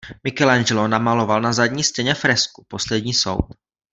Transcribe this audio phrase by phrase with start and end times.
[0.23, 3.47] Michelangelo namaloval na zadní stěně fresku "Poslední soud".